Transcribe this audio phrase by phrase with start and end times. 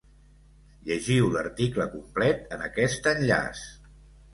[0.87, 3.67] Llegiu l’article complet en aquest enllaç.